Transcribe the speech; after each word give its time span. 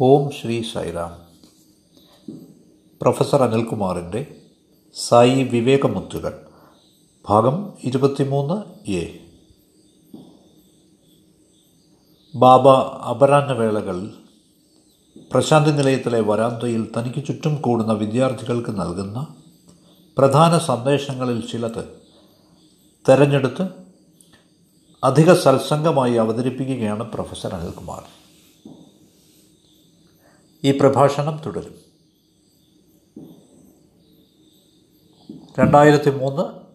ഓം 0.00 0.30
Shri 0.30 0.62
Sairam. 0.62 1.22
Professor 3.02 3.42
അനിൽകുമാറിന്റെ 3.42 4.34
സായി 4.94 5.44
വിവേകമുത്തുകൾ 5.44 6.46
ഭാഗം 7.28 7.72
ഇരുപത്തിമൂന്ന് 7.84 8.90
എ. 8.90 9.18
ബാബ 12.34 12.68
അപരാഹ്നവേളകളിൽ 12.68 14.10
പ്രശാന്തി 15.32 15.70
നിലയത്തിലെ 15.70 16.20
വരാന്തയിൽ 16.20 16.92
തനിക്ക് 16.98 17.26
ചുറ്റും 17.26 17.56
കൂടുന്ന 17.56 17.92
വിദ്യാർത്ഥികൾക്ക് 17.92 18.70
നൽകുന്ന 18.70 19.26
പ്രധാന 20.18 20.58
സന്ദേശങ്ങളിൽ 20.58 21.50
ചിലത് 21.50 22.02
തെരഞ്ഞെടുത്ത് 23.08 23.68
അധിക 25.04 25.32
സത്സംഗമായി 25.32 26.14
അവതരിപ്പിക്കുകയാണ് 26.14 27.12
പ്രൊഫസർ 27.12 27.54
അനിൽകുമാർ. 27.54 28.27
ഈ 30.64 30.78
പ്രഭാഷണം 30.78 31.42
തുടരും. 31.46 31.88
രണ്ടായിരത്തി 35.58 36.10
മൂന്ന് 36.10 36.68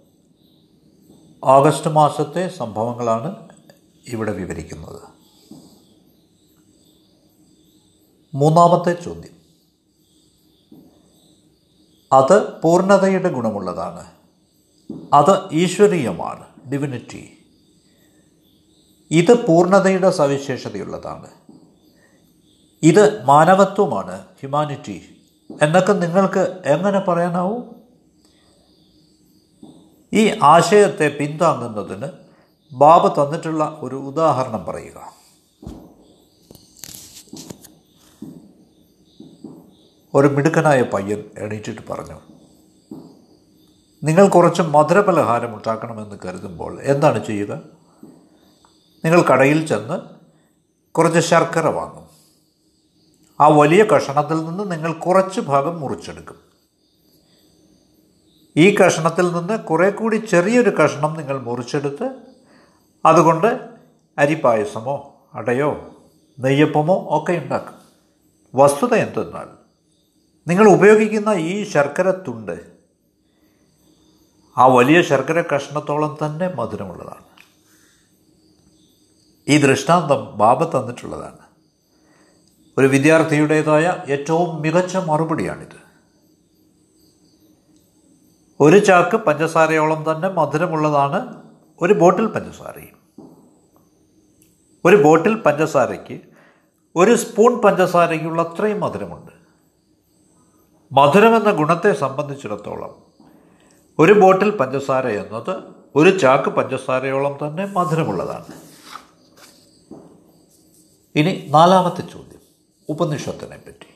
ഓഗസ്റ്റ് 1.43 1.89
മാസത്തെ 1.89 2.47
സംഭവങ്ങളാണ് 2.47 3.49
ഇവിടെ 4.07 4.31
വിവരിക്കുന്നത്. 4.31 5.01
മൂന്നാമത്തെ 8.33 9.03
ചോദ്യം. 9.03 9.33
അത് 12.13 12.61
പൂർണതയുടെ 12.61 13.31
ഗുണമുള്ളതാണ്. 13.31 14.11
അത് 15.13 15.53
ഈശ്വരീയമാണ് 15.53 16.69
ഡിവിനിറ്റി 16.71 17.37
ഇത് 19.11 19.47
പൂർണതയുടെ 19.47 20.09
സവിശേഷതയുള്ളതാണ്. 20.09 21.27
ഇത് 22.83 23.25
മാനവത്വമാണ് 23.25 24.21
ഹ്യൂമാനിറ്റി 24.21 25.23
എന്നൊക്കെ 25.61 25.93
നിങ്ങൾക്ക് 25.93 26.61
എങ്ങനെ 26.65 26.99
പറയാനാവും? 26.99 27.75
ഈ 30.13 30.39
ആശയത്തെ 30.43 31.17
പിന്താങ്ങുന്നതിന് 31.19 32.07
ബാബ 32.73 33.07
തന്നിട്ടുള്ള 33.07 33.77
ഒരു 33.81 33.95
ഉദാഹരണം 33.95 34.65
പറയുക. 34.65 35.13
ഒരു 40.13 40.27
മിടുക്കനായ 40.27 40.81
പയ്യൻ 40.81 41.23
എണീറ്റിട്ട് 41.37 41.81
പറഞ്ഞു 41.89 42.19
നിങ്ങൾ 44.03 44.27
കുറച്ച് 44.27 44.61
മധുരപലഹാരം 44.61 45.55
ഉണ്ടാക്കണമെന്ന് 45.55 46.15
കരുതുമ്പോൾ 46.25 46.81
എന്താണ് 46.81 47.25
ചെയ്യുക? 47.25 47.61
നിങ്ങൾ 49.05 49.21
കടയിൽ 49.21 49.65
ചെന്ന് 49.67 49.99
കുറച്ച് 50.91 51.19
ശർക്കര 51.19 51.67
വാങ്ങും. 51.67 52.12
ആ 53.41 53.47
വലിയ 53.47 53.83
കഷണത്തിൽ 53.83 54.45
നിന്ന് 54.45 54.71
നിങ്ങൾ 54.71 54.93
കുറച്ച് 54.93 55.41
ഭാഗം 55.41 55.79
മുറിച്ചെടുക്കും. 55.79 56.35
ഈ 58.57 58.75
കഷണത്തിൽ 58.75 59.31
നിന്ന് 59.31 59.59
കുറേ 59.59 59.89
കൂടി 59.89 60.15
ചെറിയൊരു 60.15 60.69
കഷണം 60.69 61.13
നിങ്ങൾ 61.13 61.41
മുറിച്ചെടുത്ത് 61.41 62.09
അതുകൊണ്ട് 63.05 63.59
അരിപ്പായസമോ 64.17 65.25
അടയോ 65.33 65.71
നെയ്യപ്പമോ 66.39 67.07
ഒക്കെ 67.09 67.33
ഉണ്ടാക്കും. 67.33 67.79
വസ്തുത 68.55 68.93
എന്തെന്നാൽ 68.93 69.47
നിങ്ങൾ 70.47 70.69
ഉപയോഗിക്കുന്ന 70.69 71.29
ഈ 71.29 71.69
ശർക്കര 71.69 72.11
തുണ്ട് 72.11 72.73
ആ 74.57 74.65
വലിയ 74.67 75.01
ശർക്കര 75.01 75.41
കഷ്ണത്തോളം 75.41 76.17
തന്നെ 76.25 76.47
മധുരമുള്ളതാണ്. 76.55 77.23
ഈ 79.47 79.57
ദൃഷ്ടാന്തം 79.57 80.37
ബാബ 80.37 80.63
തന്നിട്ടുള്ളതാണ്. 80.63 81.42
ഒരു 82.79 82.87
വിദ്യാർത്ഥിയുടേതായ 82.87 83.97
ഏറ്റവും 84.09 84.61
മികച്ച 84.61 84.97
മറുപടിയാണിത്. 84.97 85.83
ഒരു 88.59 88.77
ചാക്ക് 88.77 89.17
പഞ്ചസാരയോളം 89.17 90.05
തന്നെ 90.11 90.27
മധുരമുള്ളതാണ് 90.27 91.41
ഒരു 91.81 91.93
ബോട്ടിൽ 91.93 92.25
പഞ്ചസാരയും. 92.25 93.25
ഒരു 94.85 94.95
ബോട്ടിൽ 94.95 95.35
പഞ്ചസാരയ്ക്ക് 95.35 96.19
ഒരു 96.95 97.15
സ്പൂൺ 97.15 97.61
പഞ്ചസാരയ്ക്കുള്ള 97.61 98.41
അത്രയും 98.41 98.79
മധുരമുണ്ട്. 98.79 99.31
മധുരമെന്ന 100.91 101.51
ഗുണത്തെ 101.51 101.93
സംബന്ധിച്ചിടത്തോളം 101.93 103.03
ഒരു 103.99 104.13
ബോട്ടിൽ 104.13 104.49
പഞ്ചസാര 104.49 105.07
എന്നത് 105.07 105.63
ഒരു 105.95 106.17
ചാക്ക് 106.17 106.49
പഞ്ചസാരയോളം 106.49 107.37
തന്നെ 107.47 107.65
മധുരമുള്ളതാണ്. 107.65 108.45
ഇനി 111.15 111.47
നാലാമത്തെ 111.49 112.01
ചോദ്യം. 112.01 112.32
ഉപനിഷത്തിനെ 112.89 113.57
പറ്റി 113.57 113.87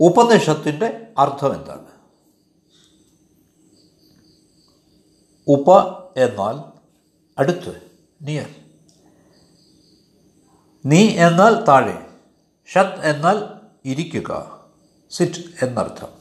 ഉപനിഷത്തിന്റെ 0.00 1.06
അർത്ഥം 1.18 1.54
എന്താണ്? 1.54 1.90
ഉപ 5.48 5.70
എന്നാൽ 6.16 6.56
അടുത്ത് 7.38 7.90
നിയർ 8.22 8.50
നീ 10.86 11.08
എന്നാൽ 11.08 11.64
താഴെ 11.64 12.06
ഷത് 12.74 13.00
എന്നാൽ 13.04 13.36
ഇരിക്കുക 13.84 14.60
സിറ്റ് 15.10 15.64
എന്നർത്ഥം. 15.64 16.20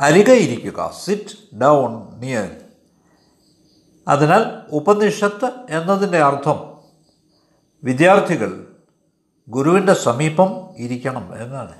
അരികെ 0.00 0.32
ഇരിക്കുക 0.32 0.92
സിറ്റ് 1.04 1.56
ഡൗൺ 1.56 2.18
നിയർ 2.20 2.64
അതിനാൽ 4.08 4.42
ഉപനിഷത്ത് 4.70 5.70
എന്നതിന്റെ 5.70 6.18
അർത്ഥം 6.18 6.80
വിദ്യാർത്ഥികൾ 7.84 8.67
ഗുരുവിന്റെ 9.48 9.94
സമീപം 9.94 10.68
ഇരിക്കണം 10.76 11.42
എന്നാണ്. 11.42 11.74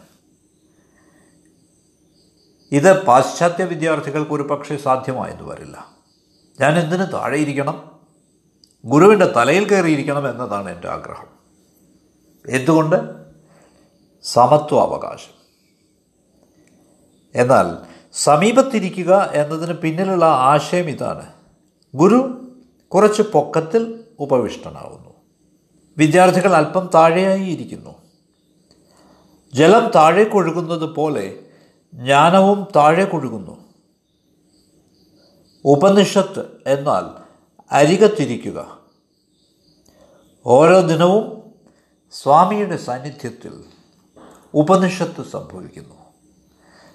ഇത് 2.73 3.05
പാശ്ചാത്യ 3.05 3.65
വിദ്യാർത്ഥികൾക്ക് 3.65 4.31
ഒരു 4.31 4.43
പക്ഷേ 4.43 4.77
സാധ്യമായെന്ന് 4.77 5.43
വരില്ല. 5.43 5.87
ഞാൻ 6.61 6.78
എന്തിനു 6.78 7.05
താഴെ 7.05 7.39
ഇരിക്കണം? 7.39 8.01
ഗുരുവിന്റെ 8.84 9.33
തലയിൽ 9.37 9.69
കയറിയിരിക്കണം 9.69 10.31
എന്നതാണ് 10.31 10.71
എന്റെ 10.71 10.89
ആഗ്രഹം. 10.89 11.27
എന്തുകൊണ്ട്? 12.49 12.97
സമത്വാവകാശം. 14.23 15.39
എന്നാൽ 17.34 17.77
സമീപത്തിരിക്കുക 18.12 19.31
എന്നതിന് 19.34 19.73
പിന്നിലുള്ള 19.73 20.25
ആശയം 20.25 20.91
ഇതാണ്. 20.91 21.33
ഗുരു 21.95 22.51
കുറച്ച് 22.89 23.23
പൊക്കത്തിൽ 23.23 24.05
ഉപവിഷ്ടനാവുന്നു. 24.19 25.08
വിദ്യാർത്ഥികൾ 25.98 26.54
അല്പം 26.54 26.91
താഴെയായി 26.94 27.44
ഇരിക്കുന്നു 27.44 27.94
ജലം 29.54 29.91
താഴെ 29.94 30.25
കൊഴുകുന്നത് 30.25 30.94
പോലെ 30.94 31.38
ജ്ഞാനവും 31.94 32.66
താഴെ 32.76 33.04
കൊഴുകുന്നു. 33.04 33.64
ഉപനിഷത്ത് 35.64 36.62
എന്നാൽ 36.66 37.22
അരികത്തിരിക്കുക. 37.72 38.78
ഓരോ 40.47 40.81
ദിനവും 40.81 41.42
സ്വാമിയുടെ 42.12 42.76
സാന്നിധ്യത്തിൽ 42.76 43.65
ഉപനിഷത്ത് 44.54 45.30
സംഭവിക്കുന്നു. 45.30 45.94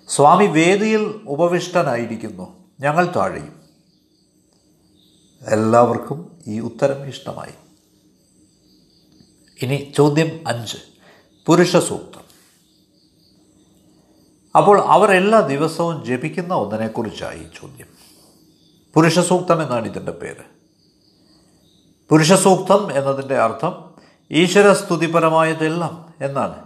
സ്വാമി 0.10 0.46
വേദിയിൽ 0.46 1.22
ഉപവിഷ്ടനായിരിക്കുന്നു. 1.28 2.64
ഞങ്ങൾ 2.80 3.14
താഴെയും. 3.16 3.62
എല്ലാവർക്കും 5.48 6.42
ഈ 6.48 6.60
ഉത്തരം 6.60 7.08
ഇഷ്ടമായി. 7.08 7.73
ഇനി 9.62 9.94
ചോദ്യം 9.98 10.44
അഞ്ച്. 10.48 10.78
പുരുഷ 11.46 11.78
സൂക്തം 11.78 12.24
അപ്പോൾ 14.56 14.82
അവർ 14.82 15.12
എല്ലാ 15.12 15.40
ദിവസവും 15.40 16.06
ജപിക്കുന്ന 16.06 16.54
ഒന്നിനെക്കുറിച്ചായി 16.54 17.48
ചോദ്യം. 17.60 17.88
പുരുഷ 18.94 19.20
സൂക്തം 19.20 19.62
എന്നാണ് 19.62 19.86
ഇതിന്റെ 19.86 20.12
പേര്. 20.12 20.44
പുരുഷ 22.10 22.34
സൂക്തം 22.34 22.92
എന്നതിന്റെ 22.92 23.38
അർത്ഥം 23.38 23.94
ഈശ്വര 24.32 24.74
സ്തുതിപരമായതെല്ലാം 24.74 26.14
എന്നാണ്. 26.22 26.66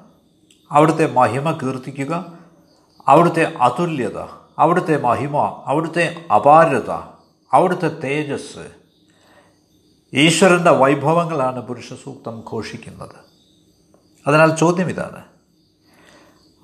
അവിടുത്തെ 0.72 1.08
മഹിമ 1.08 1.52
കീർത്തിക്കുക 1.52 2.34
അവിടുത്തെ 3.08 3.54
അതുല്യത 3.62 4.20
അവിടുത്തെ 4.60 4.98
മഹിമ 4.98 5.64
അവിടുത്തെ 5.66 6.26
അപാരത 6.32 6.90
അവിടുത്തെ 7.54 7.88
തേജസ് 7.88 8.87
ഈശ്വരന്റെ 10.14 10.72
വൈഭവങ്ങളാണ് 10.72 11.62
പുരുഷ 11.68 11.94
സൂക്തം 11.94 12.44
ഘോഷിക്കുന്നത്. 12.52 13.16
അതിനാൽ 14.28 14.56
ചോദ്യം 14.56 14.90
ഇതാണ്. 14.90 15.24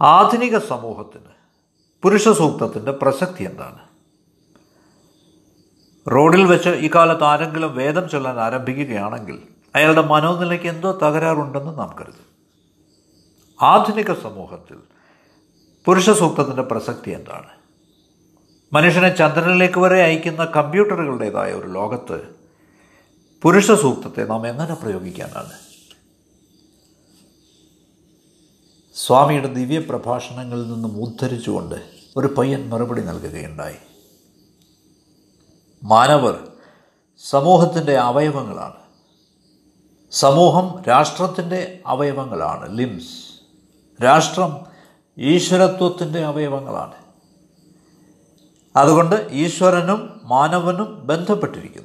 ആധുനിക 0.01 0.57
സമൂഹത്തിന് 0.57 1.33
പുരുഷ 2.03 2.29
സൂക്തത്തിന്റെ 2.29 2.91
പ്രസക്തി 2.91 3.43
എന്താണ്? 3.43 3.79
റോഡിൽ 6.11 6.45
വെച്ച് 6.45 6.69
ഇക്കാലത്ത് 6.69 7.23
ആരെങ്കിലും 7.23 7.75
വേദം 7.75 8.09
ചൊല്ലാൻ 8.09 8.39
ആരംഭിക്കുകയാണെങ്കിൽ 8.39 9.39
അയാളുടെ 9.75 10.01
മനോനിലയ്ക്ക് 10.01 10.67
എന്തോ 10.67 10.91
തകരാറുണ്ടെന്ന് 10.91 11.79
നാം 11.79 11.95
കരുതും. 12.01 12.33
ആധുനിക 13.61 14.13
സമൂഹത്തിൽ 14.13 14.77
പുരുഷ 15.85 16.09
സൂക്തത്തിന്റെ 16.09 16.61
പ്രസക്തി 16.61 17.11
എന്താണ്? 17.11 17.49
മനുഷ്യനെ 18.73 19.15
ചന്ദ്രനിലേക്ക് 19.15 19.79
വരെ 19.79 20.01
അയക്കുന്ന 20.01 20.45
കമ്പ്യൂട്ടറുകളുടേതായ 20.45 21.53
ഒരു 21.53 21.67
ലോകത്ത് 21.67 22.42
പുരുഷ 23.43 23.71
സൂക്തത്തെ 23.71 24.23
നാം 24.23 24.47
എങ്ങനെ 24.47 24.73
പ്രയോഗിക്കാനാണ്? 24.73 25.51
സ്വാമിയുടെ 28.95 29.47
ദിവ്യ 29.47 29.79
പ്രഭാഷണങ്ങളിൽ 29.79 30.73
നിന്നും 30.73 31.03
ഉദ്ധരിച്ചുകൊണ്ട് 31.03 31.75
ഒരു 32.17 32.27
പയ്യൻ 32.27 32.69
മറുപടി 32.69 33.01
നൽകുകയുണ്ടായി. 33.01 33.75
മാനവർ 35.83 36.47
സമൂഹത്തിന്റെ 37.29 37.97
അവയവങ്ങളാണ്. 37.97 38.73
സമൂഹം 40.11 40.83
രാഷ്ട്രത്തിന്റെ 40.83 41.79
അവയവങ്ങളാണ്. 41.85 42.77
ലിംസ്. 42.77 44.03
രാഷ്ട്രം 44.03 44.57
ഈശ്വരത്വത്തിന്റെ 45.17 46.25
അവയവങ്ങളാണ്. 46.25 46.93
അതുകൊണ്ട് 48.75 49.27
ഈശ്വരനും 49.31 50.21
മാനവനും 50.23 51.07
ബന്ധപ്പെട്ടിരിക്കുന്നു. 51.07 51.82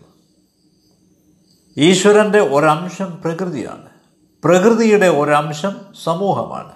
ഈശ്വരന്റെ 1.79 2.41
ഒരംശം 2.41 3.21
പ്രകൃതിയാണ്. 3.25 3.89
പ്രകൃതിയുടെ 4.45 5.07
ഒരംശം 5.07 5.77
സമൂഹമാണ്. 6.05 6.73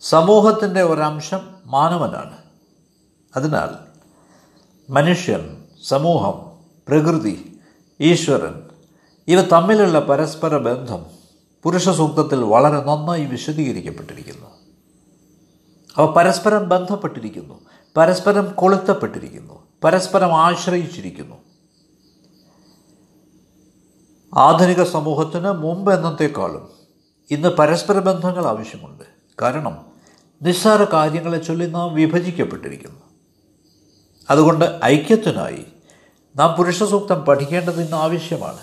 സമൂഹത്തിന്റെ 0.00 0.82
ഒരംശം 0.82 1.40
മാനവനാണ്. 1.66 2.36
അതിനാൽ 3.36 3.70
മനുഷ്യൻ 4.92 5.64
സമൂഹം 5.88 6.58
പ്രകൃതി 6.88 7.60
ഈശ്വരൻ 8.00 8.62
ഇവ 9.28 9.40
തമ്മിലുള്ള 9.40 10.00
പരസ്പര 10.00 10.56
ബന്ധം 10.56 11.06
പുരുഷ 11.62 11.88
സൂക്തത്തിൽ 11.88 12.42
വളരെ 12.42 12.82
നന്നായി 12.82 13.24
വിശദീകരിക്കപ്പെട്ടിരിക്കുന്നു. 13.24 14.46
അവ 15.96 16.06
പരസ്പരം 16.06 16.68
ബന്ധപ്പെട്ടിരിക്കുന്നു 16.68 17.60
പരസ്പരം 17.96 18.52
കൊളുത്തപ്പെട്ടിരിക്കുന്നു 18.54 19.66
പരസ്പരം 19.84 20.36
ആശ്രയിച്ചിരിക്കുന്നു. 20.36 21.41
ആധുനിക 24.34 24.82
സമൂഹത്തിന് 24.82 25.50
മുമ്പ് 25.50 25.94
എന്നത്തേക്കാളും 25.94 26.70
ഇന്ന് 27.30 27.48
പരസ്പര 27.48 27.98
ബന്ധങ്ങൾ 27.98 28.46
ആവശ്യമുണ്ട്. 28.46 29.04
കാരണം 29.42 29.86
നിസ്സാര 30.42 30.84
കാര്യങ്ങളെ 30.84 31.38
ചൊല്ലി 31.38 31.66
നാം 31.66 31.94
വിഭജിക്കപ്പെട്ടിരിക്കുന്നു. 31.94 33.00
അതുകൊണ്ട് 34.30 34.80
ഐക്യത്തിനായി 34.84 35.66
നാം 36.36 36.56
പുരുഷ 36.58 36.82
സൂക്തം 36.82 37.24
പഠിക്കേണ്ടത് 37.24 37.82
ഇന്ന് 37.82 37.96
ആവശ്യമാണ്. 37.96 38.60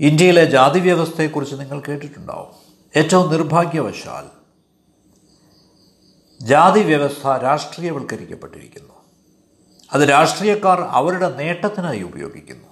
ഇന്ത്യയിലെ 0.00 0.44
ജാതി 0.44 0.80
വ്യവസ്ഥയെക്കുറിച്ച് 0.80 1.54
നിങ്ങൾ 1.54 1.82
കേട്ടിട്ടുണ്ടാവും. 1.88 2.54
ഏറ്റവും 2.96 3.30
നിർഭാഗ്യവശാൽ 3.30 4.24
ജാതി 6.46 6.80
വ്യവസ്ഥ 6.80 7.28
രാഷ്ട്രീയവൽക്കരിക്കപ്പെട്ടിരിക്കുന്നു. 7.42 8.94
അത് 9.92 10.02
രാഷ്ട്രീയക്കാർ 10.02 10.80
അവരുടെ 10.80 11.36
നേട്ടത്തിനായി 11.36 12.02
ഉപയോഗിക്കുന്നു. 12.02 12.65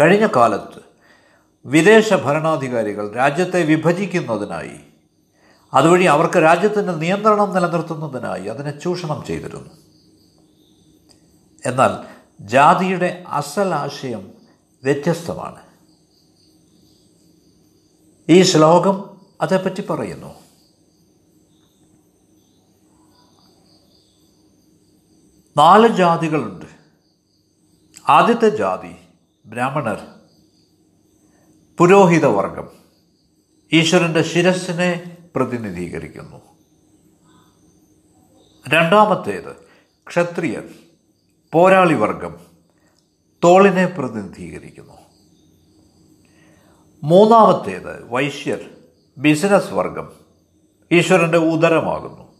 കഴിഞ്ഞ 0.00 0.28
കാലത്ത് 0.36 0.82
വിദേശ 1.66 2.14
ഭരണാധികാരികൾ 2.14 3.12
രാജ്യത്തെ 3.12 3.62
വിഭജിക്കുന്നതിനായി 3.62 4.80
അതുവഴി 5.74 6.04
അവർക്ക് 6.04 6.36
രാജ്യത്തിന്റെ 6.36 6.92
നിയന്ത്രണം 6.92 7.54
നിലനിർത്തുന്നതിനായി 7.54 8.44
അതിനെ 8.44 8.70
ചൂഷണം 8.70 9.24
ചെയ്തിരുന്നു. 9.24 9.70
എന്നാൽ 11.66 12.16
ജാതിയുടെ 12.40 13.24
അസൽ 13.28 13.74
ആശയം 13.74 14.30
വ്യത്യസ്തമാണ്. 14.84 15.62
ഈ 18.28 18.42
ശ്ലോകം 18.42 19.20
അതേപ്പറ്റി 19.40 19.80
പറയുന്നു. 19.80 20.34
നാല് 25.56 25.88
ജാതികളുണ്ട്. 25.88 26.66
ആദ്യത്തെ 28.08 28.48
ജാതി 28.48 29.05
ബ്രാഹ്മണർ 29.46 30.00
പുരോഹിതവർഗം 31.78 32.68
ഈശ്വരന്റെ 33.72 34.22
ശിരസ്സിനെ 34.22 35.16
പ്രതിനിധീകരിക്കുന്നു. 35.36 36.36
രണ്ടാമത്തേത് 38.68 39.56
ക്ഷത്രിയർ 40.08 40.68
പോരാളി 41.52 41.94
വർഗം 41.94 42.36
തോളിനെ 43.44 43.86
പ്രതിനിധീകരിക്കുന്നു. 43.86 44.92
മൂന്നാമത്തേത് 47.02 48.12
വൈശ്യർ 48.12 48.70
ബിസിനസ് 49.18 49.72
വർഗം 49.72 50.12
ഈശ്വരന്റെ 50.92 51.38
ഉദരമാകുന്നു. 51.38 52.36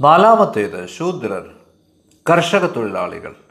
നാലാമത്തേത് 0.00 0.88
ശൂദ്രർ 0.88 1.56
കർഷക 2.30 2.66
തൊഴിലാളികൾ 2.66 3.45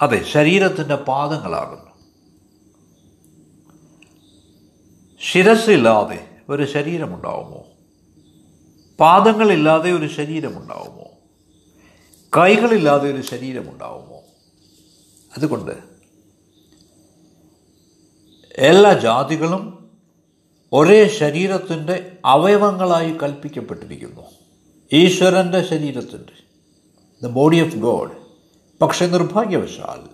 അതെ 0.00 0.24
ശരീരത്തിന്റെ 0.32 0.94
പാദങ്ങളാകുന്നു. 0.94 1.92
ശിരസില്ലാതെ 5.20 6.28
ഒരു 6.48 6.66
ശരീരമുണ്ടാവുമോ? 6.66 7.64
പാദങ്ങളില്ലാതെ 9.00 9.92
ഒരു 9.92 10.06
ശരീരമുണ്ടാവുമോ? 10.06 11.04
കൈകളില്ലാതെ 12.38 13.12
ഒരു 13.12 13.22
ശരീരമുണ്ടാവുമോ? 13.22 14.22
അതുകൊണ്ട് 15.36 15.72
എല്ലാ 18.56 18.92
ജാതികളും 18.92 19.90
ഒരേ 20.72 21.08
ശരീരത്തിന്റെ 21.08 22.16
അവയവങ്ങളായി 22.24 23.12
കൽപ്പിക്കപ്പെട്ടിരിക്കുന്നു. 23.12 24.22
ഈശ്വരന്റെ 24.92 25.62
ശരീരത്തിന്റെ 25.62 26.32
ദ 27.22 27.30
ബോഡി 27.30 27.66
ഓഫ് 27.66 27.76
ഗോഡ് 27.76 28.21
പക്ഷെ 28.82 29.06
നിർഭാഗ്യവശാൽ 29.06 30.08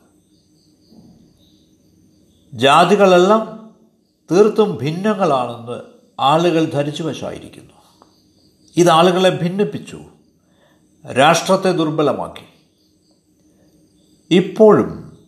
ജാതികളെല്ലാം 2.54 3.74
തീർത്തും 4.30 4.76
ഭിന്നങ്ങളാണെന്ന് 4.76 5.80
ആളുകൾ 6.20 6.64
ധരിച്ചു 6.64 7.02
വശായിരിക്കുന്നു. 7.02 7.74
ഇത് 8.76 8.88
ആളുകളെ 8.88 9.30
ഭിന്നിപ്പിച്ചു 9.30 10.02
രാഷ്ട്രത്തെ 11.18 11.72
ദുർബലമാക്കി. 11.72 12.44
ഇപ്പോഴും 14.30 15.18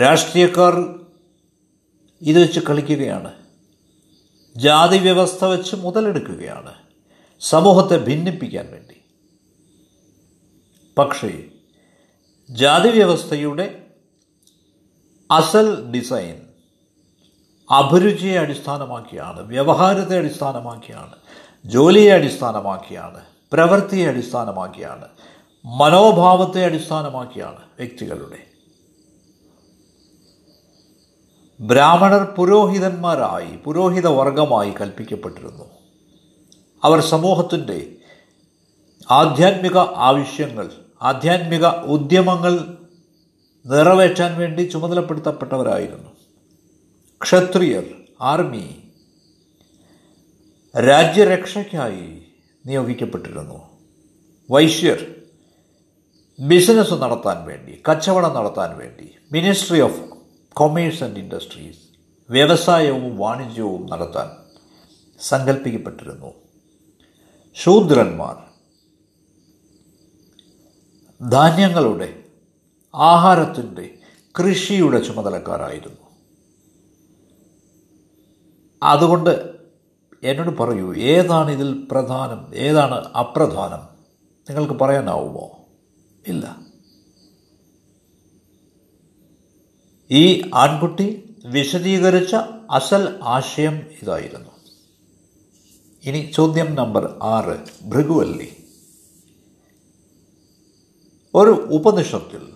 രാഷ്ട്രീയക്കാർ 0.00 0.98
ഇത് 2.22 2.42
വെച്ച് 2.42 2.60
കളിക്കുകയാണ്. 2.60 3.34
ജാതി 4.56 4.98
വ്യവസ്ഥ 4.98 5.44
വെച്ച് 5.44 5.76
മുതലെടുക്കുകയാണ് 5.76 6.74
സമൂഹത്തെ 7.40 8.04
ഭിന്നിപ്പിക്കാൻ 8.04 8.72
വേണ്ടി. 8.72 9.00
പക്ഷേ 10.98 11.50
ജാതി 12.50 12.88
വ്യവസ്ഥയുടെ 12.88 13.86
അസൽ 15.30 15.90
ഡിസൈൻ 15.90 16.40
അഭിരുചിയെ 17.70 18.38
അടിസ്ഥാനമാക്കിയാണ് 18.38 19.40
വ്യവഹാരത്തെ 19.40 20.18
അടിസ്ഥാനമാക്കിയാണ് 20.18 21.12
ജോലിയെ 21.64 22.12
അടിസ്ഥാനമാക്കിയാണ് 22.12 23.24
പ്രവൃത്തിയെ 23.52 24.08
അടിസ്ഥാനമാക്കിയാണ് 24.08 25.08
മനോഭാവത്തെ 25.64 26.64
അടിസ്ഥാനമാക്കിയാണ് 26.64 27.58
വ്യക്തികളുടെ. 27.78 28.46
ബ്രാഹ്മണർ 31.60 32.24
പുരോഹിതന്മാരായി 32.24 33.56
പുരോഹിത 33.56 34.06
വർഗമായി 34.06 34.70
കൽപ്പിക്കപ്പെട്ടിരുന്നു. 34.70 35.64
അവർ 36.84 37.00
സമൂഹത്തിന്റെ 37.00 37.96
ആധ്യാത്മിക 39.10 39.78
ആവശ്യങ്ങൾ 39.78 40.70
ആധ്യാത്മിക 41.02 41.66
ഉദ്യമങ്ങൾ 41.66 42.78
നിറവേറ്റാൻ 43.66 44.38
വേണ്ടി 44.38 44.62
ചുമതലപ്പെടുത്തപ്പെട്ടവരായിരുന്നു. 44.62 46.10
ക്ഷത്രിയർ 47.22 47.84
ആർമി 48.20 48.82
രാജ്യരക്ഷയ്ക്കായി 50.88 52.22
നിയോഗിക്കപ്പെട്ടിരുന്നു. 52.66 53.78
വൈശ്യർ 54.50 55.14
ബിസിനസ് 56.40 56.94
നടത്താൻ 56.94 57.44
വേണ്ടി 57.44 57.82
കച്ചവടം 57.90 58.34
നടത്താൻ 58.34 58.78
വേണ്ടി 58.78 59.14
ministry 59.32 59.80
of 59.80 60.00
commerce 60.52 61.04
and 61.04 61.18
industries 61.18 61.78
വ്യവസായവും 62.30 63.18
വാണിജ്യവും 63.18 63.90
നടത്താൻ 63.90 64.30
സങ്കല്പിക്കപ്പെട്ടിരുന്നു 65.20 66.34
ശൂദ്രന്മാർ 67.54 68.47
ധാന്യങ്ങളുടെ 71.22 72.24
ആഹാരത്തിന്റെ 72.94 73.98
കൃഷിയുടെ 74.38 74.98
ചുമതലക്കാരായിരുന്നു. 74.98 76.08
അതുകൊണ്ട് 78.82 79.54
എന്നോട് 80.22 80.58
പറയൂ 80.58 80.94
ഏതാണ് 80.94 81.50
ഇതിൽ 81.50 81.88
പ്രധാനം 81.90 82.54
ഏതാണ് 82.54 82.94
അപ്രധാനം? 82.94 83.98
നിങ്ങൾക്ക് 84.50 84.74
പറയാനാവുമോ? 84.74 85.58
ഇല്ല. 86.26 86.56
ഈ 90.10 90.50
ആൺകുട്ടി 90.54 91.36
വിശദീകരിച്ച 91.46 92.34
അസൽ 92.70 93.20
ആശയം 93.22 93.86
ഇതായിരുന്നു. 94.02 94.50
ഇനി 96.04 96.32
ചോദ്യം 96.34 96.74
നമ്പർ 96.74 97.18
ആറ് 97.22 97.86
ഭൃഗുവല്ലി. 97.88 98.57
ഒരു 101.38 101.50
ഉപനിഷത്തിൽ 101.50 102.52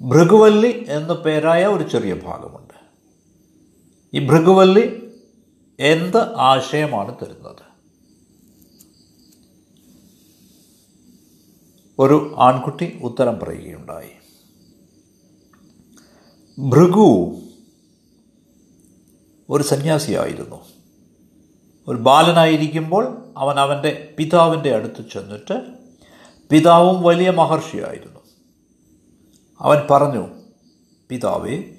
ഭൃഗുവല്ലി 0.00 0.84
എന്ന 0.88 1.12
പേരായ 1.12 1.66
ഒരു 1.66 1.88
ചെറിയ 1.88 2.14
ഭാഗമുണ്ട്. 2.14 2.74
ഈ 4.14 4.26
ഭൃഗുവല്ലി 4.26 5.12
എന്ത് 5.80 6.34
ആശയമാണ് 6.36 7.14
തരുന്നത്? 7.22 7.70
ഒരു 11.98 12.34
ആൺകുട്ടി 12.38 13.00
ഉത്തരം 13.02 13.38
പറയുകയുണ്ടായി. 13.38 14.10
ഭൃഗു 16.68 17.36
ഒരു 19.48 19.62
സന്യാസിയായിരുന്നു 19.62 20.60
ഒരു 21.88 21.96
ബാലനായിരിക്കുമ്പോൾ 21.96 23.32
അവൻ 23.36 23.60
അവന്റെ 23.60 24.14
പിതാവിന്റെ 24.18 24.74
അടുത്ത് 24.74 25.04
ചെന്നിട്ട് 25.12 25.79
പിതാവും 26.50 27.02
വലിയ 27.02 27.30
മഹർഷിയായിരുന്നു. 27.30 28.20
അവൻ 29.60 29.86
പറഞ്ഞു 29.90 30.28
പിതാവേ 31.08 31.76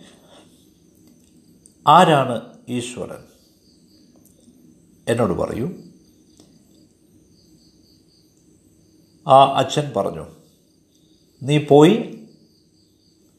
ആരാണ് 1.87 2.57
ഈശ്വരൻ? 2.69 3.23
എന്നോട് 5.07 5.33
പറയൂ. 5.33 5.71
ആ 9.27 9.45
അച്ഛൻ 9.45 9.93
പറഞ്ഞു 9.97 10.27
നീ 11.43 11.57
പോയി 11.57 12.25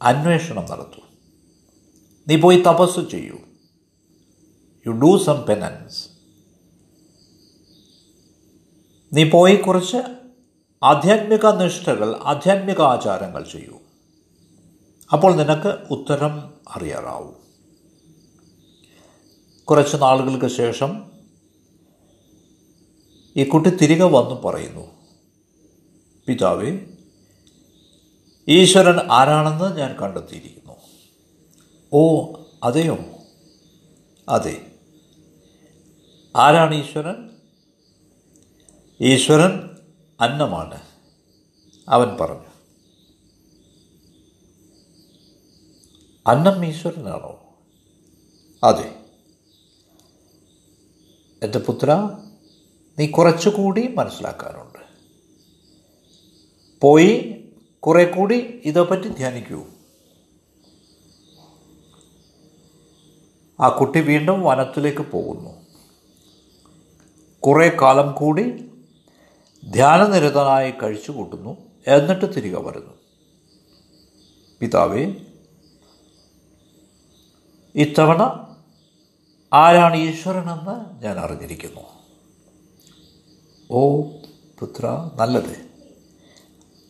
അന്വേഷണം 0.03 0.67
നടത്തൂ. 0.71 1.01
നീ 2.29 2.37
പോയി 2.37 2.57
തപസ് 2.57 3.11
ചെയ്യൂ. 3.11 3.39
യു 4.87 4.93
ഡൂ 4.93 5.19
സം 5.19 5.45
പെനൻസ് 5.49 6.09
നീ 9.13 9.31
പോയി 9.31 9.57
കുറച്ച് 9.57 10.22
ആധ്യാത്മിക 10.85 11.47
നിഷ്ഠകൾ 11.47 12.21
ആധ്യാത്മിക 12.23 12.81
ആചാരങ്ങൾ 12.81 13.43
ചെയ്യൂ. 13.43 13.79
അപ്പോൾ 15.13 15.35
നിനക്ക് 15.35 15.79
ഉത്തരം 15.91 16.55
അറിയാറാവും. 16.71 17.37
കുറച്ച് 19.65 19.97
നാളുകൾക്ക് 19.97 20.47
ശേഷം 20.47 21.11
ഈ 23.37 23.45
കുട്ടി 23.45 23.71
തിരികെ 23.71 24.05
വന്നു 24.05 24.43
പറയുന്നു 24.43 24.91
പിതാവേ 26.27 26.79
ഈശ്വരൻ 28.49 29.13
ആരാണെന്ന് 29.13 29.77
ഞാൻ 29.77 29.97
കണ്ടെത്തിയിരിക്കുന്നു. 29.97 30.73
ഓ 31.93 32.33
അതെയോ? 32.65 32.99
അതെ. 34.29 34.67
ആരാണ് 36.37 36.75
ഈശ്വരൻ? 36.75 37.31
ഈശ്വരൻ 39.01 39.72
അന്നമാണ്. 40.23 40.81
അവൻ 41.89 42.17
പറഞ്ഞു 42.21 42.53
അന്നം 46.27 46.65
ഈശ്വരനാണോ? 46.65 47.39
അതെ. 48.65 49.05
എന്റെ 51.43 51.59
പുത്ര 51.59 52.19
നീ 52.99 53.07
കുറച്ചുകൂടി 53.07 53.95
മനസ്സിലാക്കാനുണ്ട്. 53.95 54.79
പോയി 56.81 57.45
കുറെ 57.79 58.05
കൂടി 58.05 58.63
ഇതേപ്പറ്റി 58.65 59.09
ധ്യാനിക്കൂ. 59.09 59.65
ആ 63.61 63.69
കുട്ടി 63.69 64.01
വീണ്ടും 64.01 64.43
വനത്തിലേക്ക് 64.43 65.11
പോകുന്നു. 65.11 65.67
കുറേ 67.41 67.77
കാലം 67.83 68.13
കൂടി 68.13 68.72
ധ്യാനനിരതനായി 69.71 70.71
കഴിച്ചു 70.71 71.13
കൂട്ടുന്നു 71.13 71.57
എന്നിട്ട് 71.87 72.37
തിരികെ 72.37 72.59
വരുന്നു. 72.59 72.95
പിതാവേ 74.61 75.15
ഇത്തവണ 77.75 78.47
ആരാണ് 79.53 79.97
ഈശ്വരനെന്ന് 79.97 81.05
ഞാൻ 81.05 81.19
അറിഞ്ഞിരിക്കുന്നു. 81.19 81.81
ഓ 83.71 84.03
പുത്ര 84.59 85.11
നല്ലത്. 85.15 85.57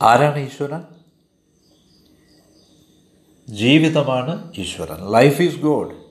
ആരാണ് 0.02 0.38
ഈശ്വരൻ? 0.38 0.84
ജീവിതമാണ് 3.48 4.52
ഈശ്വരൻ. 4.58 5.10
ലൈഫ് 5.12 5.42
ഈസ് 5.42 5.58
ഗോഡ് 5.58 6.02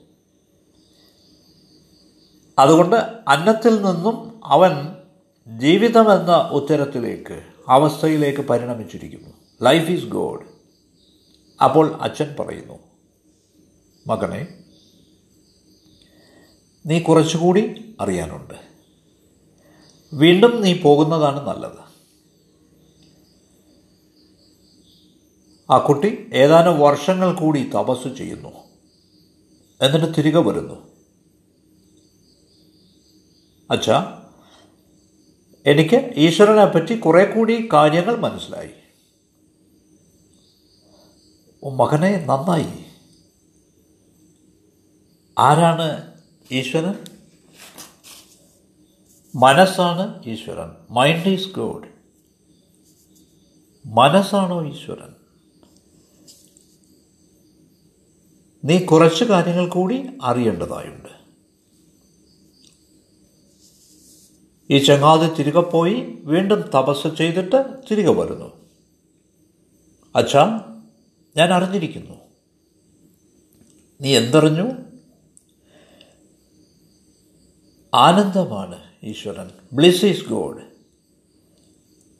അതുകൊണ്ട് 2.59 2.95
അന്നത്തിൽ 3.27 3.75
നിന്നും 3.75 4.41
അവൻ 4.45 4.90
ജീവിതമെന്ന 5.47 6.49
ഉത്തരത്തിലേക്ക് 6.51 7.43
അവസ്ഥയിലേക്ക് 7.67 8.41
പരിണമിച്ചിരിക്കുന്നു. 8.41 9.29
ലൈഫ് 9.63 9.91
ഈസ് 9.91 10.05
ഗോഡ് 10.05 10.45
അപ്പോൾ 11.63 12.01
അച്ഛൻ 12.01 12.35
പറയുന്നു 12.39 12.79
മകനെ 14.07 14.63
നീ 16.85 16.99
കുറച്ചുകൂടി 16.99 17.95
അറിയാനുണ്ട്. 18.01 18.53
വീണ്ടും 20.13 20.61
നീ 20.61 20.73
പോകുന്നതാണ് 20.73 21.47
നല്ലത്. 21.47 21.91
ആ 25.71 25.77
കുട്ടി 25.77 26.29
ഏതാനും 26.33 26.79
വർഷങ്ങൾ 26.79 27.33
കൂടി 27.33 27.69
തപസ് 27.69 28.17
ചെയ്യുന്നു. 28.17 28.49
എന്നിട്ട് 29.81 30.17
തിരികെ 30.17 30.39
വരുന്നു. 30.39 30.87
അച്ഛാ 33.71 34.17
എനിക്ക് 35.65 36.13
ഈശ്വരനെ 36.15 36.65
പറ്റി 36.65 36.99
കുറെ 36.99 37.25
കൂടി 37.25 37.69
കാര്യങ്ങൾ 37.73 38.15
മനസ്സിലായി. 38.15 38.69
മകനെ 41.69 42.25
നന്നായി. 42.25 42.85
ആരാണ് 45.39 46.13
ഈശ്വരൻ? 46.51 46.95
മനസ്സാണ് 49.35 50.23
ഈശ്വരൻ. 50.25 50.71
മൈൻഡ് 50.89 51.27
ഈസ് 51.27 51.55
ഗോഡ് 51.55 51.87
മനസ്സാണോ 53.85 54.65
ഈശ്വരൻ? 54.65 55.15
നീ 58.65 58.85
കുറച്ച് 58.85 59.23
കാര്യങ്ങൾ 59.23 59.69
കൂടി 59.69 60.09
അറിയേണ്ടതായുണ്ട്. 60.23 61.20
ഈ 64.71 64.77
ചങ്ങാതി 64.77 65.33
തിരികെ 65.33 65.59
പോയി 65.59 66.19
വീണ്ടും 66.23 66.61
തപസ് 66.61 67.07
ചെയ്തിട്ട് 67.17 67.65
തിരികെ 67.91 68.11
വരുന്നു. 68.11 68.65
അച്ഛാ 70.15 70.43
ഞാൻ 71.37 71.53
അറിഞ്ഞിരിക്കുന്നു. 71.53 72.15
നീ 74.01 74.17
എന്തറിഞ്ഞു? 74.17 74.63
ആനന്ദമാണ് 77.93 78.83
ഈശ്വരൻ. 79.03 79.51
ബ്ലിസ് 79.73 80.05
ഈസ് 80.05 80.29
ഗോഡ് 80.29 80.61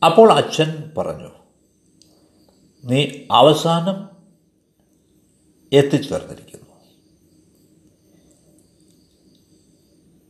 അപ്പോൾ 0.06 0.34
അച്ഛൻ 0.34 0.92
പറഞ്ഞു 0.98 1.30
നീ 2.86 3.08
അവസാനം 3.32 4.10
എത്തിച്ചേർന്നിരിക്കുന്നു. 5.74 6.61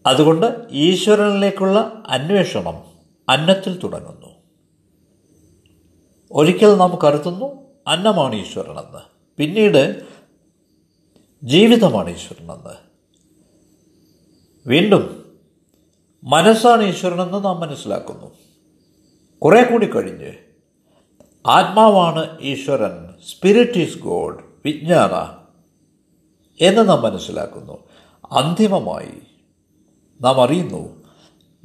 അതുകൊണ്ട് 0.06 0.68
ഈശ്വരനിലേക്കുള്ള 0.72 2.04
അന്വേഷണം 2.08 2.84
അന്നത്തിൽ 3.30 3.80
തുടങ്ങുന്നു. 3.80 4.28
ഒരിക്കൽ 6.32 6.76
നാം 6.76 6.98
കരുതുന്നു 7.04 7.68
അന്നമാണ് 7.88 8.36
ഈശ്വരനെന്ന്. 8.36 9.00
പിന്നീട് 9.38 10.08
ജീവിതമാണ് 11.44 12.10
ഈശ്വരനെന്ന്. 12.10 12.92
വീണ്ടും 14.68 15.34
മനസ്സാണ് 16.24 16.84
ഈശ്വരനെന്ന് 16.84 17.46
നാം 17.46 17.60
മനസ്സിലാക്കുന്നു. 17.60 18.32
കുറേ 19.44 19.64
കൂടി 19.64 19.86
കഴിഞ്ഞ് 19.86 20.34
ആത്മാവാണ് 21.48 22.38
ഈശ്വരൻ 22.42 23.14
സ്പിരിറ്റ് 23.30 23.78
ഈസ് 23.78 23.98
ഗോഡ് 23.98 24.44
വിജ്ഞാന 24.66 25.38
എന്ന് 26.62 26.90
നാം 26.90 27.02
മനസ്സിലാക്കുന്നു. 27.02 27.78
അന്തിമമായി 28.32 29.31
നാം 30.22 30.44
അറിയുന്നു 30.44 31.04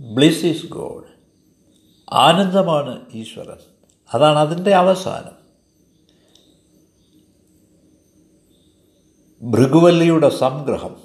ബ്ലിസ് 0.01 0.47
ഈസ് 0.47 0.67
ഗോഡ് 0.67 1.05
ആനന്ദമാണ് 2.15 3.07
ഈശ്വരൻ. 3.13 3.57
അതാണ് 4.15 4.39
അതിന്റെ 4.39 4.75
അവസാനം. 4.75 5.37
ഭൃഗുവല്ലിയുടെ 9.51 10.29
സംഗ്രഹം. 10.29 10.97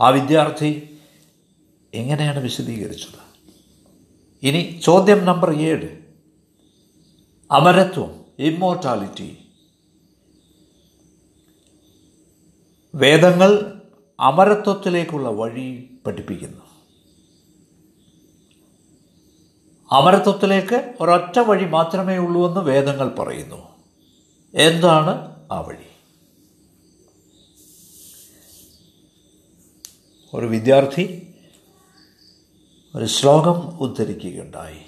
ആ 0.00 0.08
വിദ്യാർത്ഥി 0.08 0.98
എങ്ങനെയാണ് 1.94 2.38
വിശദീകരിച്ചത്? 2.38 3.48
ഇനി 4.42 4.80
ചോദ്യം 4.84 5.24
നമ്പർ 5.24 5.60
ഏഴ്. 5.60 5.98
അമരത്വം 7.50 8.24
ഇമ്മോർട്ടാലിറ്റി. 8.38 9.38
വേദങ്ങൾ 12.94 13.80
അമരത്വത്തിലേക്കുള്ള 14.20 15.28
വഴി 15.28 15.95
പഠിപ്പിക്കുന്നു. 16.06 16.62
അമരത്വത്തിലേക്ക് 19.92 20.94
ഒരൊറ്റ 21.00 21.38
വഴി 21.38 21.64
മാത്രമേ 21.64 22.16
ഉള്ളൂ 22.16 22.48
എന്ന് 22.48 22.60
വേദങ്ങൾ 22.60 23.08
പറയുന്നു. 23.08 23.68
എന്താണ് 24.54 25.36
ആ 25.52 25.60
വഴി? 25.60 25.86
ഒരു 30.34 30.46
വിദ്യാർത്ഥി 30.46 31.34
ഒരു 32.94 33.04
ശ്ലോകം 33.04 33.78
ഉദ്ധരിക്കുകയുണ്ടായി. 33.78 34.80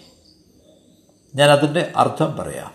ഞാൻ 1.35 1.51
അതിന്റെ 1.51 1.93
അർത്ഥം 1.97 2.37
പറയാം. 2.37 2.75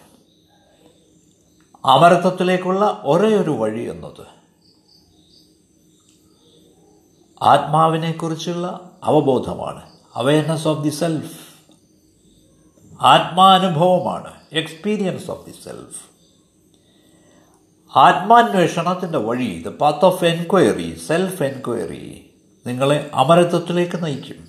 അമരത്വത്തിലേക്കുള്ള 1.85 3.01
ഒരേ 3.05 3.35
ഒരു 3.35 3.51
വഴി 3.51 3.83
എന്നത് 3.83 4.42
ആത്മാവിനെക്കുറിച്ചുള്ള 7.43 8.91
അവബോധമാണ്. 9.03 9.89
അവയർനെസ് 10.15 10.67
ഓഫ് 10.67 10.83
ദി 10.83 10.89
സെൽഫ് 10.89 11.37
ആത്മാനുഭവമാണ്. 13.01 14.33
എക്സ്പീരിയൻസ് 14.53 15.31
ഓഫ് 15.31 15.45
ദി 15.45 15.51
സെൽഫ് 15.51 16.13
ആത്മാന്വേഷണത്തിന്റെ 17.97 19.17
വഴി 19.17 19.63
the 19.67 19.67
path 19.67 20.05
of 20.05 20.25
enquiry 20.25 20.99
self 21.07 21.43
enquiry 21.43 22.29
നിങ്ങളെ 22.67 23.11
അമരത്വത്തിലേക്ക് 23.13 24.03
നയിക്കും. 24.03 24.47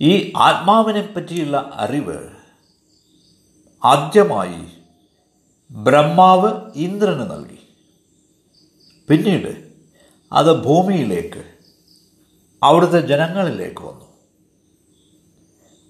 ഈ 0.00 0.32
ആത്മാവിനെ 0.36 1.12
പറ്റിയുള്ള 1.16 1.70
അറിവ് 1.74 2.28
ആദ്യമായി 3.84 4.66
ബ്രഹ്മാവ് 5.70 6.70
ഇന്ദ്രന് 6.74 7.30
നൽകി. 7.30 7.58
പിന്നീട് 9.08 9.69
അത് 10.32 10.64
ഭൂമിയിലേക്ക് 10.64 11.44
അവിടുത്തെ 12.62 13.00
ജനങ്ങളിലേക്ക് 13.00 13.80
വന്നു. 13.80 14.10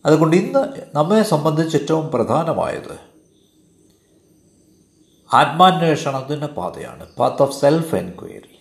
അതുകൊണ്ട് 0.07 0.37
ഇന്ന് 0.37 0.83
നമ്മെ 0.95 1.23
സംബന്ധിച്ച് 1.23 1.77
ഏറ്റവും 1.77 2.11
പ്രധാനമായത് 2.11 2.99
ആത്മാന്വേഷണത്തിന്റെ 5.33 6.47
പാതയാണ് 6.47 7.17
പാത്ത് 7.17 7.43
ഓഫ് 7.43 7.61
സെൽഫ് 7.61 7.95
എൻക്വയറി 7.95 8.59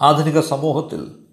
ആധുനിക 0.00 0.40
സമൂഹത്തിൽ 0.40 1.24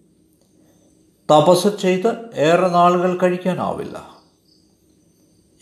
തപസ് 1.32 1.82
ചെയ്ത് 1.82 2.36
ഏറെ 2.36 2.68
നാളുകൾ 2.68 3.18
കഴിക്കാനാവില്ല. 3.18 4.20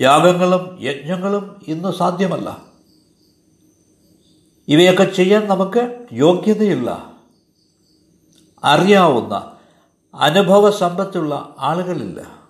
യാഗങ്ങളും 0.02 0.78
യജ്ഞങ്ങളും 0.82 1.62
ഇന്ന് 1.68 1.94
സാധ്യമല്ല. 1.94 2.66
ഇവയൊക്കെ 4.68 5.04
ചെയ്യാൻ 5.04 5.48
നമുക്ക് 5.48 6.08
യോഗ്യതയില്ല. 6.14 7.17
അറിയാവുന്ന 8.68 9.58
അനുഭവ 10.16 10.72
സമ്പത്തുള്ള 10.72 11.56
ആളുകളില്ല. 11.60 12.48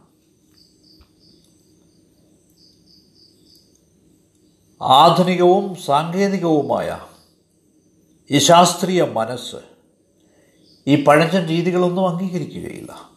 ആധുനികവും 4.82 5.76
സാങ്കേതികവുമായ 5.76 7.00
ഈ 8.32 8.38
ശാസ്ത്രീയ 8.38 9.02
മനസ്സ് 9.04 9.56
ഈ 10.88 11.04
പഴഞ്ചൻ 11.04 11.46
രീതികളൊന്നും 11.46 12.10
അംഗീകരിക്കുകയില്ല. 12.10 13.12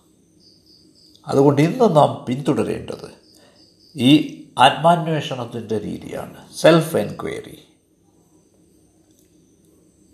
അതുകൊണ്ട് 1.26 1.62
ഇന്ന് 1.62 1.96
നാം 1.96 2.24
പിന്തുടരേണ്ടത് 2.28 3.10
ഈ 3.96 4.10
ആത്മാന്വേഷണത്തിന്റെ 4.58 5.78
രീതിയാണ് 5.78 6.54
സെൽഫ് 6.56 6.96
എൻക്വയറി 6.96 7.58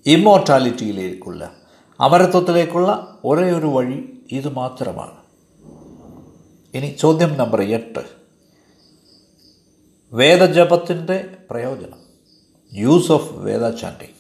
ഇമ്മോർട്ടാലിറ്റിയിലേക്കുള്ള 0.06 1.65
അമരത്വത്തിലേക്കുള്ള 2.00 3.20
ഒരേ 3.24 3.52
ഒരു 3.52 3.66
വഴി 3.66 4.22
ഇത് 4.32 4.48
മാത്രമാണ്. 4.48 5.16
ഇനി 6.74 6.96
ചോദ്യം 7.00 7.36
നമ്പർ 7.38 7.62
എട്ട്. 7.62 7.98
വേദജപത്തിന്റെ 10.12 11.36
പ്രയോജനം. 11.50 11.98
Use 12.74 13.12
of 13.12 13.34
Veda 13.34 13.74
chanting 13.74 14.16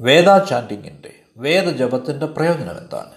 Veda 0.00 0.28
വേദജപത്തിന്റെ 1.36 2.26
പ്രയോജനം 2.26 2.78
എന്താണ്? 2.78 3.12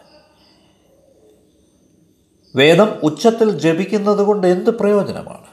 വേദം 2.55 2.99
ഉച്ചത്തിൽ 3.03 3.59
ജപിക്കുന്നത് 3.59 4.19
കൊണ്ട് 4.19 4.47
എന്ത് 4.47 4.69
പ്രയോജനമാണ്? 4.69 5.47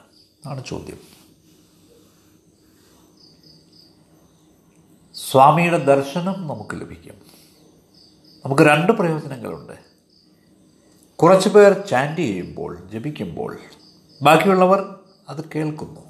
ആണ് 0.46 0.64
ചോദ്യം. 0.64 1.17
സ്വാമിയുടെ 5.30 5.84
ദർശനം 5.84 6.46
നമുക്ക് 6.46 6.80
ലഭിക്കും. 6.80 7.14
നമുക്ക് 8.44 8.62
രണ്ട് 8.62 8.92
പ്രയോജനങ്ങളുണ്ട്. 8.92 9.72
കുറച്ച് 11.16 11.48
പേർ 11.48 11.86
ചാൻഡ് 11.86 12.18
ചെയ്യുമ്പോൾ 12.18 12.88
ജപിക്കുമ്പോൾ 12.92 13.58
ബാക്കിയുള്ളവർ 14.22 14.98
അത് 15.28 15.48
കേൾക്കുന്നു. 15.54 16.00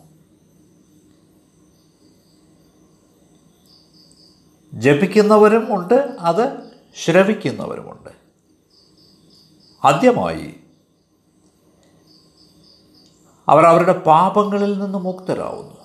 ജപിക്കുന്നവരും 4.73 5.75
ഉണ്ട് 5.75 6.17
അത് 6.21 6.71
ശ്രവിക്കുന്നവരുമുണ്ട്. 7.05 8.11
ആദ്യമായി 9.85 10.55
അവർ 13.49 13.65
അവരുടെ 13.65 13.93
പാപങ്ങളിൽ 13.93 14.79
നിന്ന് 14.79 14.99
മുക്തരാവുന്നു. 14.99 15.77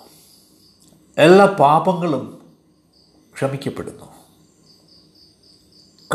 എല്ലാ 1.17 1.45
പാപങ്ങളും 1.45 2.42
ക്ഷമിക്കപ്പെടുന്നു. 3.33 4.05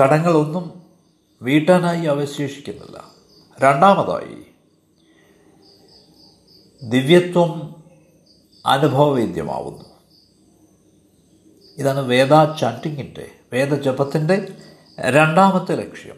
കടങ്ങളൊന്നും 0.00 0.82
വീട്ടാനായി 1.42 2.06
അവശേഷിക്കുന്നില്ല. 2.06 3.04
രണ്ടാമതായി 3.60 4.42
ദിവ്യത്വം 6.82 7.82
അനുഭവവേദ്യമാവുന്നു. 8.66 9.84
ഇതാണ് 11.78 11.98
വേദ 11.98 12.30
ചാന്റിങ്ങിന്റെ 12.60 13.30
വേദജപത്തിന്റെ 13.52 14.56
രണ്ടാമത്തെ 15.00 15.74
ലക്ഷ്യം. 15.74 16.16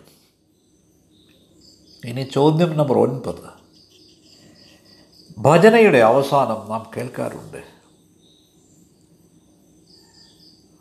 ഇനി 2.05 2.23
ചോദ്യം 2.23 2.77
നമ്പർ 2.77 2.99
ഒൻപത്. 2.99 3.61
ഭജനയുടെ 5.39 5.99
അവസാനം 5.99 6.71
നാം 6.71 6.91
കേൾക്കാറുണ്ട്. 6.97 7.70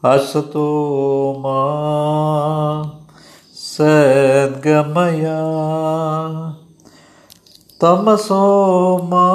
അസതോമാ 0.04 1.60
സദ്ഗമയ 3.66 5.26
തമസോമാ 7.82 9.28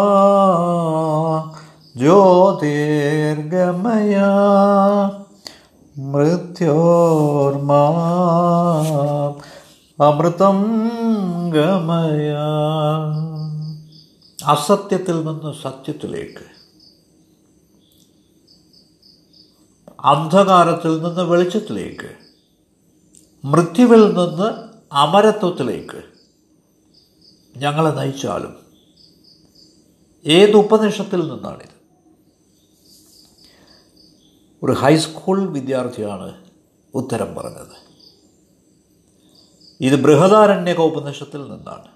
ജ്യോതിർഗമയ 1.96 4.16
മൃത്യോർമാ 6.06 7.84
അമൃതം 9.98 10.58
ഗമയ 11.54 12.30
അസത്യത്തിൽ 14.38 15.16
നിന്ന് 15.24 15.50
സത്യത്തിലേക്ക് 15.62 16.44
അന്ധകാരത്തിൽ 20.04 21.02
നിന്ന് 21.02 21.20
വെളിച്ചത്തിലേക്ക് 21.20 22.16
മൃത്യുവിൽ 23.44 24.06
നിന്ന് 24.06 24.68
അമരത്വത്തിലേക്ക് 24.92 26.02
ഞങ്ങളെ 27.56 27.90
നയിച്ചാലും 27.90 28.56
ഏത് 30.26 30.50
ഉപനിഷത്തിൽ 30.50 31.32
നിന്നാണിത്? 31.32 31.74
ഒരു 34.62 34.72
ഹൈസ്കൂൾ 34.72 35.48
വിദ്യാർത്ഥിയാണ് 35.48 36.44
ഉത്തരം 36.94 37.34
പറഞ്ഞത്. 37.34 37.84
ഇത് 39.80 39.94
ബൃഹദാരണ്യക 39.94 40.80
ഉപനിഷത്തിൽ 40.80 41.42
നിന്നാണ്. 41.42 41.88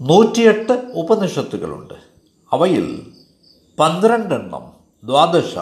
നൂറ്റിയെട്ട് 0.00 0.72
ഉപനിഷത്തുകളുണ്ട്. 0.72 1.94
അവയിൽ 2.52 3.12
പന്ത്രണ്ടെണ്ണം 3.78 4.71
ദ്വാദശ. 5.04 5.58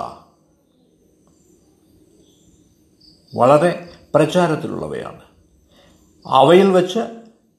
വളരെ 3.35 3.91
പ്രചാരത്തിലുള്ളവയാണ്. 4.15 5.21
അവയിൽ 6.27 6.71
വെച്ച് 6.71 6.99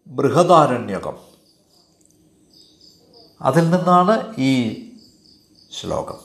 ബൃഹദാരണ്യകം. 0.08 1.18
അതിൽ 3.42 3.70
നിന്നാണ് 3.70 4.36
ഈ 4.38 4.74
ശ്ലോകം. 5.80 6.18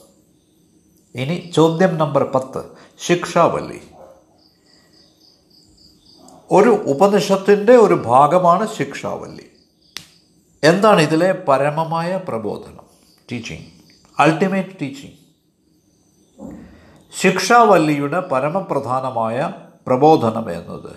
ഇനി 1.15 1.51
ചോദ്യം 1.55 1.97
നമ്പർ 1.97 2.23
പത്ത് 2.23 2.65
ശിക്ഷാവല്ലി 2.99 3.81
ഒരു 6.51 6.69
ഉപനിഷത്തിന്റെ 6.69 7.75
ഒരു 7.75 7.93
ഭാഗമാണ് 7.93 8.75
ശിക്ഷാവല്ലി 8.75 9.49
എന്താണ് 10.63 11.01
ഇതിലെ 11.01 11.31
പരമമായ 11.47 12.17
പ്രബോധനം? 12.27 12.85
ടീച്ചിങ് 13.31 13.65
അൾട്ടിമേറ്റ് 14.19 14.79
ടീച്ചിങ് 14.81 15.26
ശിക്ഷാവല്ലിയുടെ 17.15 18.19
പരമപ്രധാനമായ 18.19 19.53
പ്രബോധനം 19.87 20.51
എന്നത്. 20.51 20.95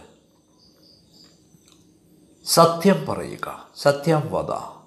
സത്യം 2.45 3.07
പറയുക 3.09 3.69
സത്യം 3.77 4.23
വധ 4.31 4.81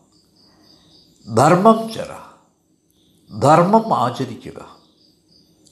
ധർമ്മം 1.38 1.94
ചര. 1.94 2.16
ധർമ്മം 3.40 3.98
ആചരിക്കുക. 3.98 4.78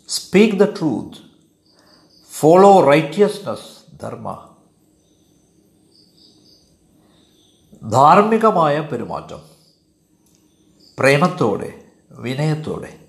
Speak 0.08 0.58
the 0.58 0.64
truth. 0.64 1.18
Follow 2.32 2.82
righteousness 2.82 4.02
dharma. 4.02 4.56
ധാർമ്മികമായ 7.90 8.80
പെരുമാറ്റം. 8.80 9.42
പ്രേമത്തോടെ 11.00 11.84
വിനയത്തോടെ. 12.12 13.01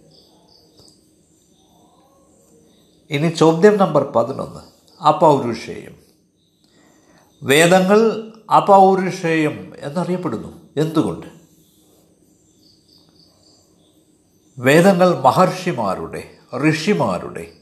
ഇനി 3.10 3.28
ചോദ്യം 3.28 3.78
നമ്പർ 3.78 4.02
പതിനൊന്ന്. 4.02 4.60
അപൗരുഷേയം. 5.02 5.96
വേദങ്ങൾ 7.42 8.32
അപൗരുഷേയം 8.56 9.72
എന്നറിയപ്പെടുന്നു. 9.78 10.68
എന്തുകൊണ്ട്? 10.76 11.26
വേദങ്ങൾ 14.58 15.18
മഹർഷിമാരുടെ 15.20 16.34
ഋഷിമാരുടെ 16.70 17.52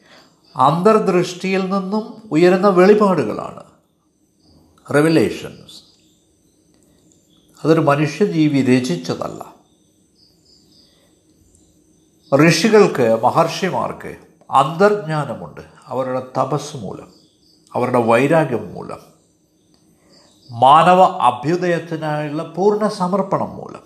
അന്തർദൃഷ്ടിയിൽ 0.57 1.61
നിന്നും 1.61 2.29
ഉയരുന്ന 2.33 2.69
വെളിപാടുകളാണ്. 2.69 3.65
റെവലേഷൻസ് 4.95 5.83
അതൊരു 7.65 7.81
മനുഷ്യജീവി 7.81 8.63
രചിച്ചതല്ല. 8.63 9.55
ഋഷികൾക്ക് 12.49 13.19
മഹർഷിമാർക്ക് 13.23 14.30
അന്തർജ്ഞാനമുണ്ട്. 14.51 15.61
അവരുടെ 15.87 16.27
തപസ് 16.39 16.77
മൂലം 16.77 17.13
അവരുടെ 17.75 17.99
വൈരാഗ്യം 17.99 18.75
മൂലം 18.75 19.01
മാനവ 20.51 21.03
അഭ്യുദയത്തിനായുള്ള 21.03 22.43
പൂർണ 22.43 22.89
സമർപ്പണം 22.89 23.57
മൂലം. 23.57 23.83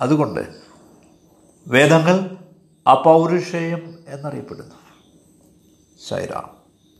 അതുകൊണ്ട് 0.00 0.40
വേദങ്ങൾ 1.66 2.36
അപൗരുഷേയം 2.90 4.04
എന്നറിയപ്പെടുന്നു. 4.08 4.74
സൈറാം. 6.08 6.53